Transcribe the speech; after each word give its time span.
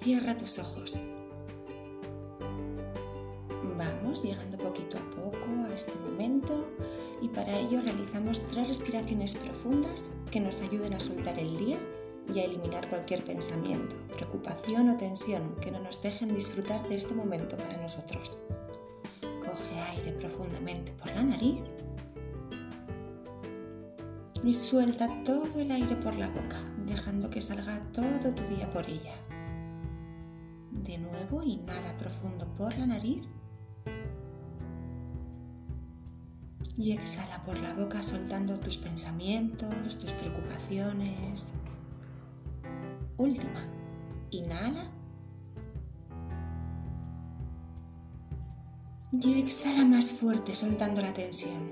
Cierra 0.00 0.34
tus 0.34 0.58
ojos. 0.58 0.98
Vamos 3.76 4.24
llegando 4.24 4.56
poquito 4.56 4.96
a 4.96 5.10
poco 5.10 5.44
a 5.68 5.74
este 5.74 5.92
momento 5.98 6.66
y 7.20 7.28
para 7.28 7.58
ello 7.58 7.82
realizamos 7.82 8.40
tres 8.50 8.68
respiraciones 8.68 9.34
profundas 9.34 10.08
que 10.30 10.40
nos 10.40 10.62
ayuden 10.62 10.94
a 10.94 11.00
soltar 11.00 11.38
el 11.38 11.54
día 11.58 11.76
y 12.34 12.38
a 12.38 12.44
eliminar 12.44 12.88
cualquier 12.88 13.22
pensamiento, 13.24 13.94
preocupación 14.14 14.88
o 14.88 14.96
tensión 14.96 15.54
que 15.60 15.70
no 15.70 15.80
nos 15.80 16.00
dejen 16.00 16.34
disfrutar 16.34 16.88
de 16.88 16.94
este 16.94 17.14
momento 17.14 17.58
para 17.58 17.76
nosotros. 17.76 18.38
Coge 19.20 19.80
aire 19.80 20.12
profundamente 20.12 20.92
por 20.92 21.08
la 21.08 21.24
nariz 21.24 21.60
y 24.42 24.54
suelta 24.54 25.10
todo 25.24 25.60
el 25.60 25.70
aire 25.70 25.94
por 25.96 26.14
la 26.16 26.28
boca, 26.28 26.58
dejando 26.86 27.28
que 27.28 27.42
salga 27.42 27.82
todo 27.92 28.32
tu 28.34 28.42
día 28.54 28.70
por 28.70 28.88
ella. 28.88 29.14
De 30.90 30.98
nuevo, 30.98 31.40
inhala 31.44 31.96
profundo 31.98 32.48
por 32.58 32.76
la 32.76 32.84
nariz 32.84 33.22
y 36.76 36.90
exhala 36.90 37.44
por 37.44 37.56
la 37.60 37.72
boca 37.74 38.02
soltando 38.02 38.58
tus 38.58 38.76
pensamientos, 38.76 39.96
tus 40.00 40.10
preocupaciones. 40.10 41.52
Última, 43.18 43.68
inhala 44.32 44.90
y 49.12 49.38
exhala 49.38 49.84
más 49.84 50.10
fuerte 50.10 50.56
soltando 50.56 51.02
la 51.02 51.12
tensión. 51.14 51.70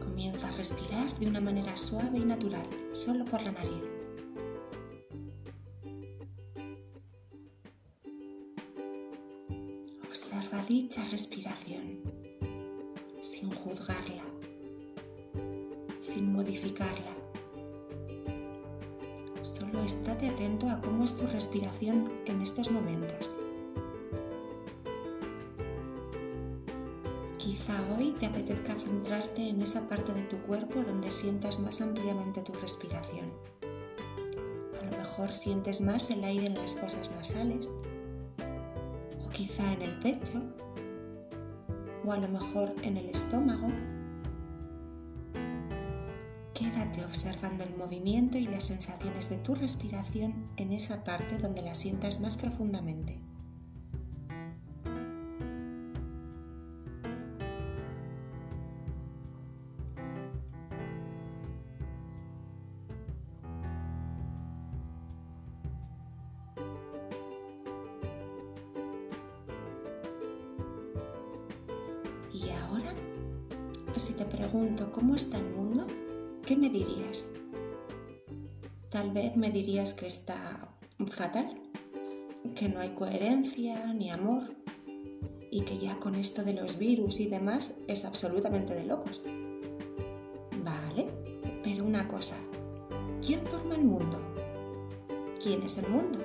Comienza 0.00 0.48
a 0.48 0.56
respirar 0.56 1.16
de 1.20 1.28
una 1.28 1.40
manera 1.40 1.76
suave 1.76 2.18
y 2.18 2.24
natural, 2.24 2.66
solo 2.92 3.24
por 3.24 3.40
la 3.42 3.52
nariz. 3.52 3.95
Observa 10.16 10.64
dicha 10.66 11.04
respiración 11.10 12.00
sin 13.20 13.50
juzgarla, 13.50 14.24
sin 16.00 16.32
modificarla. 16.32 17.14
Solo 19.42 19.84
estate 19.84 20.28
atento 20.30 20.70
a 20.70 20.80
cómo 20.80 21.04
es 21.04 21.14
tu 21.18 21.26
respiración 21.26 22.10
en 22.24 22.40
estos 22.40 22.70
momentos. 22.70 23.36
Quizá 27.36 27.74
hoy 27.98 28.12
te 28.12 28.24
apetezca 28.24 28.74
centrarte 28.74 29.46
en 29.50 29.60
esa 29.60 29.86
parte 29.86 30.14
de 30.14 30.22
tu 30.22 30.38
cuerpo 30.46 30.82
donde 30.82 31.10
sientas 31.10 31.60
más 31.60 31.82
ampliamente 31.82 32.40
tu 32.40 32.54
respiración. 32.54 33.30
A 34.80 34.84
lo 34.90 34.96
mejor 34.96 35.34
sientes 35.34 35.82
más 35.82 36.10
el 36.10 36.24
aire 36.24 36.46
en 36.46 36.54
las 36.54 36.74
fosas 36.74 37.10
nasales 37.10 37.70
quizá 39.36 39.70
en 39.70 39.82
el 39.82 39.98
pecho 39.98 40.42
o 42.06 42.10
a 42.10 42.16
lo 42.16 42.26
mejor 42.26 42.74
en 42.82 42.96
el 42.96 43.10
estómago. 43.10 43.68
Quédate 46.54 47.04
observando 47.04 47.62
el 47.64 47.76
movimiento 47.76 48.38
y 48.38 48.46
las 48.46 48.64
sensaciones 48.64 49.28
de 49.28 49.36
tu 49.36 49.54
respiración 49.54 50.48
en 50.56 50.72
esa 50.72 51.04
parte 51.04 51.36
donde 51.36 51.60
la 51.60 51.74
sientas 51.74 52.22
más 52.22 52.38
profundamente. 52.38 53.20
Y 72.46 72.50
ahora, 72.50 72.94
si 73.96 74.12
te 74.12 74.24
pregunto 74.24 74.92
cómo 74.92 75.16
está 75.16 75.36
el 75.38 75.50
mundo, 75.50 75.84
¿qué 76.46 76.56
me 76.56 76.68
dirías? 76.70 77.28
Tal 78.88 79.10
vez 79.10 79.36
me 79.36 79.50
dirías 79.50 79.94
que 79.94 80.06
está 80.06 80.68
fatal, 81.10 81.60
que 82.54 82.68
no 82.68 82.78
hay 82.78 82.90
coherencia 82.90 83.92
ni 83.94 84.10
amor 84.10 84.54
y 85.50 85.62
que 85.62 85.78
ya 85.78 85.98
con 85.98 86.14
esto 86.14 86.44
de 86.44 86.52
los 86.52 86.78
virus 86.78 87.18
y 87.18 87.26
demás 87.26 87.78
es 87.88 88.04
absolutamente 88.04 88.74
de 88.74 88.84
locos. 88.84 89.24
Vale, 90.64 91.08
pero 91.64 91.84
una 91.84 92.06
cosa, 92.06 92.36
¿quién 93.26 93.44
forma 93.44 93.74
el 93.74 93.84
mundo? 93.84 94.20
¿Quién 95.42 95.64
es 95.64 95.78
el 95.78 95.88
mundo? 95.88 96.20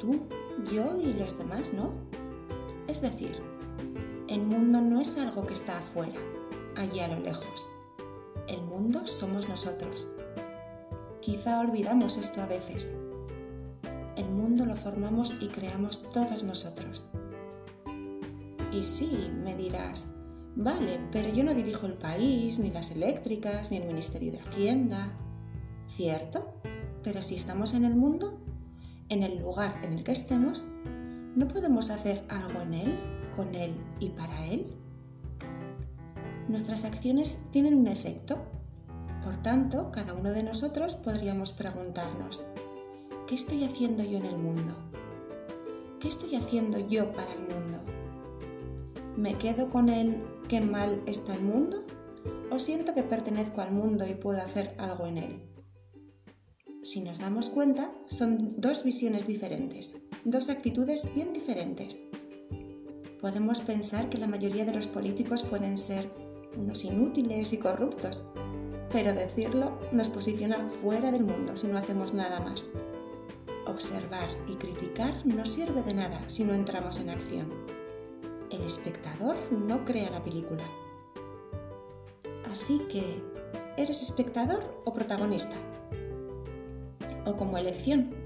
Tú, 0.00 0.26
yo 0.72 1.00
y 1.00 1.12
los 1.12 1.38
demás, 1.38 1.72
¿no? 1.72 1.92
Es 2.88 3.00
decir, 3.00 3.40
el 4.34 4.42
mundo 4.42 4.80
no 4.80 5.00
es 5.00 5.16
algo 5.16 5.46
que 5.46 5.52
está 5.52 5.78
afuera, 5.78 6.18
allí 6.74 6.98
a 6.98 7.06
lo 7.06 7.20
lejos. 7.20 7.68
El 8.48 8.62
mundo 8.62 9.06
somos 9.06 9.48
nosotros. 9.48 10.08
Quizá 11.20 11.60
olvidamos 11.60 12.16
esto 12.16 12.42
a 12.42 12.46
veces. 12.46 12.92
El 14.16 14.28
mundo 14.28 14.66
lo 14.66 14.74
formamos 14.74 15.36
y 15.40 15.46
creamos 15.46 16.10
todos 16.10 16.42
nosotros. 16.42 17.08
Y 18.72 18.82
sí, 18.82 19.30
me 19.44 19.54
dirás, 19.54 20.08
vale, 20.56 20.98
pero 21.12 21.28
yo 21.28 21.44
no 21.44 21.54
dirijo 21.54 21.86
el 21.86 21.94
país, 21.94 22.58
ni 22.58 22.72
las 22.72 22.90
eléctricas, 22.90 23.70
ni 23.70 23.76
el 23.76 23.86
Ministerio 23.86 24.32
de 24.32 24.40
Hacienda. 24.40 25.16
¿Cierto? 25.86 26.60
Pero 27.04 27.22
si 27.22 27.36
estamos 27.36 27.72
en 27.72 27.84
el 27.84 27.94
mundo, 27.94 28.40
en 29.10 29.22
el 29.22 29.38
lugar 29.38 29.80
en 29.84 29.92
el 29.92 30.02
que 30.02 30.10
estemos, 30.10 30.66
¿no 31.34 31.48
podemos 31.48 31.90
hacer 31.90 32.24
algo 32.28 32.60
en 32.60 32.74
él? 32.74 32.98
con 33.34 33.54
Él 33.54 33.74
y 34.00 34.10
para 34.10 34.46
Él? 34.46 34.66
Nuestras 36.48 36.84
acciones 36.84 37.38
tienen 37.50 37.74
un 37.74 37.88
efecto. 37.88 38.38
Por 39.22 39.42
tanto, 39.42 39.90
cada 39.90 40.12
uno 40.12 40.32
de 40.32 40.42
nosotros 40.42 40.94
podríamos 40.94 41.52
preguntarnos, 41.52 42.44
¿qué 43.26 43.34
estoy 43.34 43.64
haciendo 43.64 44.04
yo 44.04 44.18
en 44.18 44.26
el 44.26 44.38
mundo? 44.38 44.76
¿Qué 46.00 46.08
estoy 46.08 46.34
haciendo 46.36 46.78
yo 46.86 47.12
para 47.12 47.32
el 47.32 47.40
mundo? 47.40 47.80
¿Me 49.16 49.34
quedo 49.38 49.70
con 49.70 49.88
él 49.88 50.22
qué 50.48 50.60
mal 50.60 51.02
está 51.06 51.34
el 51.34 51.42
mundo? 51.42 51.84
¿O 52.50 52.58
siento 52.58 52.94
que 52.94 53.02
pertenezco 53.02 53.62
al 53.62 53.72
mundo 53.72 54.06
y 54.06 54.14
puedo 54.14 54.40
hacer 54.40 54.74
algo 54.78 55.06
en 55.06 55.18
él? 55.18 55.42
Si 56.82 57.00
nos 57.00 57.18
damos 57.18 57.48
cuenta, 57.48 57.94
son 58.06 58.50
dos 58.58 58.84
visiones 58.84 59.26
diferentes, 59.26 59.96
dos 60.24 60.48
actitudes 60.48 61.12
bien 61.14 61.32
diferentes 61.32 62.04
podemos 63.24 63.60
pensar 63.60 64.10
que 64.10 64.18
la 64.18 64.26
mayoría 64.26 64.66
de 64.66 64.74
los 64.74 64.86
políticos 64.86 65.44
pueden 65.44 65.78
ser 65.78 66.10
unos 66.58 66.84
inútiles 66.84 67.54
y 67.54 67.56
corruptos, 67.56 68.22
pero 68.92 69.14
decirlo 69.14 69.78
nos 69.92 70.10
posiciona 70.10 70.58
fuera 70.58 71.10
del 71.10 71.24
mundo 71.24 71.56
si 71.56 71.68
no 71.68 71.78
hacemos 71.78 72.12
nada 72.12 72.40
más. 72.40 72.66
Observar 73.66 74.28
y 74.46 74.56
criticar 74.56 75.24
no 75.24 75.46
sirve 75.46 75.82
de 75.82 75.94
nada 75.94 76.20
si 76.26 76.44
no 76.44 76.52
entramos 76.52 77.00
en 77.00 77.08
acción. 77.08 77.50
El 78.50 78.60
espectador 78.60 79.38
no 79.50 79.86
crea 79.86 80.10
la 80.10 80.22
película. 80.22 80.64
Así 82.52 82.78
que, 82.90 83.22
¿eres 83.78 84.02
espectador 84.02 84.82
o 84.84 84.92
protagonista? 84.92 85.56
O 87.24 87.34
como 87.36 87.56
elección, 87.56 88.23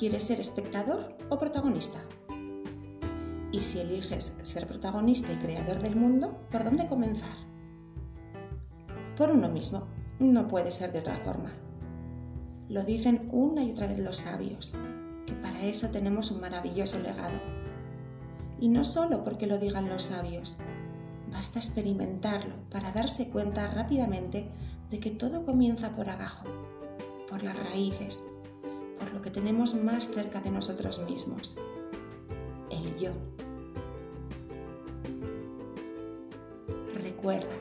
¿quieres 0.00 0.22
ser 0.22 0.40
espectador 0.40 1.14
o 1.28 1.38
protagonista? 1.38 1.98
Y 3.52 3.60
si 3.60 3.80
eliges 3.80 4.34
ser 4.40 4.66
protagonista 4.66 5.30
y 5.30 5.36
creador 5.36 5.78
del 5.80 5.94
mundo, 5.94 6.38
¿por 6.50 6.64
dónde 6.64 6.88
comenzar? 6.88 7.36
Por 9.18 9.30
uno 9.30 9.50
mismo, 9.50 9.88
no 10.18 10.48
puede 10.48 10.70
ser 10.70 10.90
de 10.92 11.00
otra 11.00 11.18
forma. 11.18 11.52
Lo 12.70 12.82
dicen 12.84 13.28
una 13.30 13.62
y 13.62 13.72
otra 13.72 13.88
vez 13.88 13.98
los 13.98 14.16
sabios, 14.16 14.74
que 15.26 15.34
para 15.34 15.66
eso 15.66 15.90
tenemos 15.90 16.30
un 16.30 16.40
maravilloso 16.40 16.98
legado. 17.00 17.38
Y 18.58 18.68
no 18.68 18.84
solo 18.84 19.22
porque 19.22 19.46
lo 19.46 19.58
digan 19.58 19.90
los 19.90 20.04
sabios, 20.04 20.56
basta 21.30 21.58
experimentarlo 21.58 22.54
para 22.70 22.90
darse 22.92 23.28
cuenta 23.28 23.68
rápidamente 23.68 24.48
de 24.88 24.98
que 24.98 25.10
todo 25.10 25.44
comienza 25.44 25.94
por 25.94 26.08
abajo, 26.08 26.46
por 27.28 27.42
las 27.42 27.58
raíces, 27.68 28.22
por 29.00 29.12
lo 29.12 29.22
que 29.22 29.30
tenemos 29.30 29.74
más 29.74 30.08
cerca 30.08 30.40
de 30.40 30.50
nosotros 30.50 31.02
mismos, 31.08 31.56
el 32.70 32.96
yo. 32.96 33.12
Recuerda, 36.94 37.56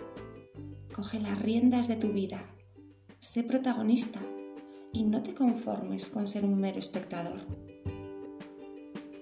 coge 0.93 1.19
las 1.19 1.41
riendas 1.41 1.87
de 1.87 1.95
tu 1.95 2.09
vida, 2.09 2.45
sé 3.19 3.43
protagonista 3.43 4.19
y 4.91 5.03
no 5.03 5.23
te 5.23 5.33
conformes 5.33 6.07
con 6.07 6.27
ser 6.27 6.43
un 6.43 6.59
mero 6.59 6.79
espectador. 6.79 7.39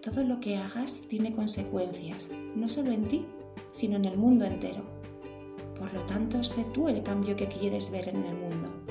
Todo 0.02 0.24
lo 0.24 0.40
que 0.40 0.58
hagas 0.58 1.02
tiene 1.08 1.36
consecuencias, 1.36 2.32
no 2.56 2.68
solo 2.68 2.92
en 2.92 3.08
ti, 3.08 3.26
sino 3.72 3.98
en 3.98 4.06
el 4.06 4.18
mundo 4.18 4.46
entero. 4.46 4.84
Por 5.78 5.94
lo 5.94 6.02
tanto, 6.08 6.44
sé 6.44 6.66
tú 6.74 6.88
el 6.88 7.04
cambio 7.04 7.36
que 7.36 7.48
quieres 7.48 7.92
ver 7.92 8.10
en 8.10 8.26
el 8.26 8.36
mundo. 8.36 8.88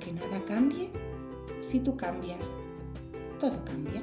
que 0.00 0.12
nada 0.12 0.42
cambie 0.46 0.90
si 1.60 1.80
tú 1.80 1.96
cambias. 1.96 2.52
Todo 3.38 3.64
cambia. 3.64 4.02